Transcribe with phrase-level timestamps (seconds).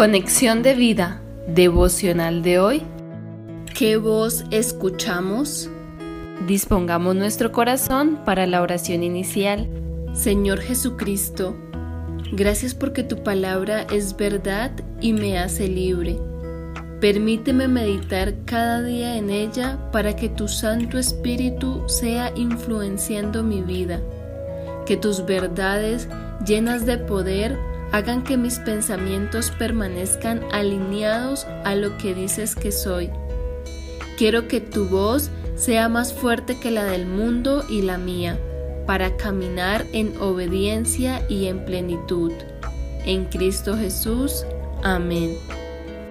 [0.00, 2.82] Conexión de vida devocional de hoy.
[3.76, 5.68] ¿Qué voz escuchamos?
[6.46, 9.68] Dispongamos nuestro corazón para la oración inicial.
[10.14, 11.54] Señor Jesucristo,
[12.32, 14.70] gracias porque tu palabra es verdad
[15.02, 16.18] y me hace libre.
[17.02, 24.00] Permíteme meditar cada día en ella para que tu Santo Espíritu sea influenciando mi vida.
[24.86, 26.08] Que tus verdades
[26.46, 27.58] llenas de poder
[27.92, 33.10] hagan que mis pensamientos permanezcan alineados a lo que dices que soy.
[34.16, 38.38] Quiero que tu voz sea más fuerte que la del mundo y la mía,
[38.86, 42.32] para caminar en obediencia y en plenitud.
[43.04, 44.44] En Cristo Jesús.
[44.82, 45.36] Amén.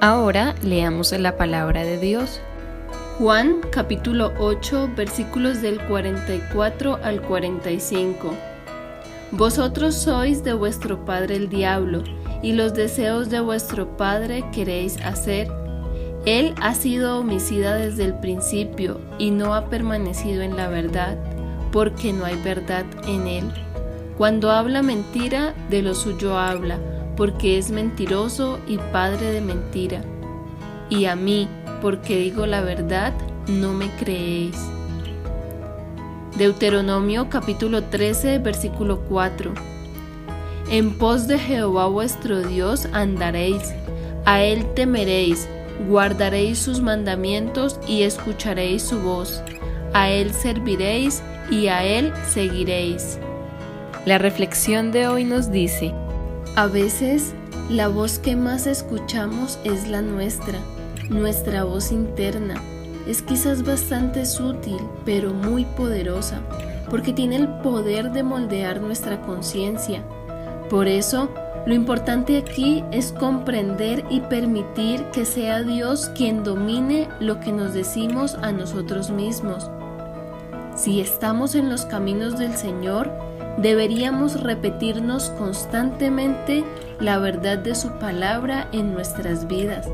[0.00, 2.40] Ahora leamos la palabra de Dios.
[3.18, 8.51] Juan capítulo 8 versículos del 44 al 45.
[9.32, 12.02] Vosotros sois de vuestro padre el diablo,
[12.42, 15.50] y los deseos de vuestro padre queréis hacer.
[16.26, 21.16] Él ha sido homicida desde el principio y no ha permanecido en la verdad,
[21.72, 23.44] porque no hay verdad en él.
[24.18, 26.78] Cuando habla mentira, de lo suyo habla,
[27.16, 30.02] porque es mentiroso y padre de mentira.
[30.90, 31.48] Y a mí,
[31.80, 33.14] porque digo la verdad,
[33.48, 34.58] no me creéis.
[36.36, 39.52] Deuteronomio capítulo 13 versículo 4.
[40.70, 43.74] En pos de Jehová vuestro Dios andaréis,
[44.24, 45.46] a él temeréis,
[45.90, 49.42] guardaréis sus mandamientos y escucharéis su voz,
[49.92, 53.18] a él serviréis y a él seguiréis.
[54.06, 55.92] La reflexión de hoy nos dice,
[56.56, 57.34] a veces
[57.68, 60.58] la voz que más escuchamos es la nuestra,
[61.10, 62.54] nuestra voz interna
[63.06, 66.40] es quizás bastante sutil, pero muy poderosa,
[66.90, 70.02] porque tiene el poder de moldear nuestra conciencia.
[70.70, 71.28] Por eso,
[71.66, 77.72] lo importante aquí es comprender y permitir que sea Dios quien domine lo que nos
[77.74, 79.70] decimos a nosotros mismos.
[80.74, 83.12] Si estamos en los caminos del Señor,
[83.58, 86.64] deberíamos repetirnos constantemente
[86.98, 89.86] la verdad de su palabra en nuestras vidas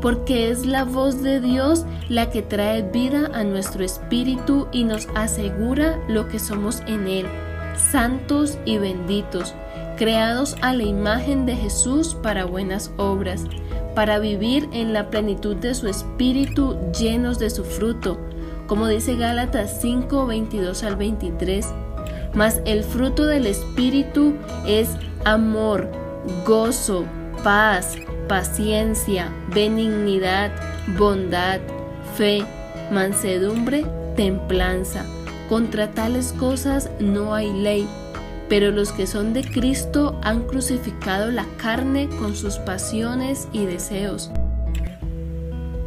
[0.00, 5.08] porque es la voz de Dios la que trae vida a nuestro espíritu y nos
[5.14, 7.26] asegura lo que somos en Él,
[7.90, 9.54] santos y benditos,
[9.96, 13.44] creados a la imagen de Jesús para buenas obras,
[13.94, 18.18] para vivir en la plenitud de su espíritu llenos de su fruto,
[18.66, 21.66] como dice Gálatas 5, 22 al 23.
[22.34, 24.34] Mas el fruto del espíritu
[24.64, 24.88] es
[25.24, 25.90] amor,
[26.46, 27.04] gozo,
[27.42, 27.96] paz,
[28.30, 30.52] paciencia, benignidad,
[30.96, 31.58] bondad,
[32.16, 32.44] fe,
[32.92, 35.04] mansedumbre, templanza.
[35.48, 37.88] Contra tales cosas no hay ley,
[38.48, 44.30] pero los que son de Cristo han crucificado la carne con sus pasiones y deseos.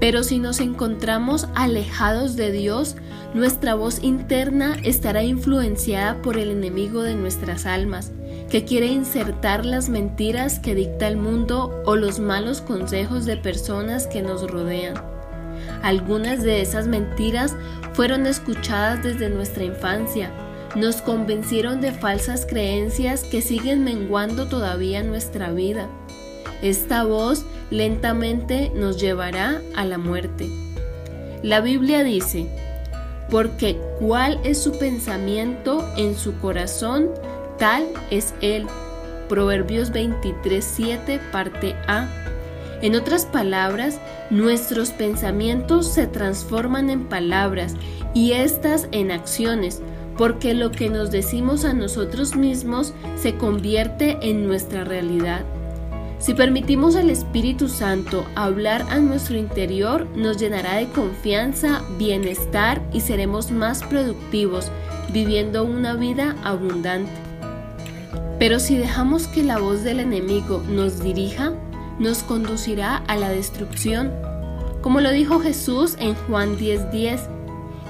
[0.03, 2.97] Pero si nos encontramos alejados de Dios,
[3.33, 8.11] nuestra voz interna estará influenciada por el enemigo de nuestras almas
[8.49, 14.05] que quiere insertar las mentiras que dicta el mundo o los malos consejos de personas
[14.05, 14.95] que nos rodean.
[15.83, 17.55] Algunas de esas mentiras
[17.93, 20.33] fueron escuchadas desde nuestra infancia,
[20.75, 25.87] nos convencieron de falsas creencias que siguen menguando todavía nuestra vida.
[26.61, 30.49] Esta voz lentamente nos llevará a la muerte.
[31.41, 32.47] La Biblia dice,
[33.29, 37.09] porque cuál es su pensamiento en su corazón,
[37.57, 38.65] Tal es Él.
[39.29, 42.09] Proverbios 23:7, parte A.
[42.81, 43.99] En otras palabras,
[44.29, 47.75] nuestros pensamientos se transforman en palabras
[48.13, 49.81] y éstas en acciones,
[50.17, 55.45] porque lo que nos decimos a nosotros mismos se convierte en nuestra realidad.
[56.23, 63.01] Si permitimos al Espíritu Santo hablar a nuestro interior, nos llenará de confianza, bienestar y
[63.01, 64.71] seremos más productivos,
[65.11, 67.11] viviendo una vida abundante.
[68.39, 71.51] Pero si dejamos que la voz del enemigo nos dirija,
[71.99, 74.09] nos conducirá a la destrucción.
[74.81, 77.19] Como lo dijo Jesús en Juan 10:10,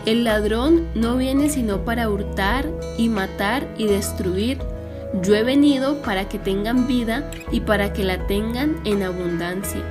[0.07, 4.57] el ladrón no viene sino para hurtar y matar y destruir.
[5.21, 9.83] Yo he venido para que tengan vida y para que la tengan en abundancia.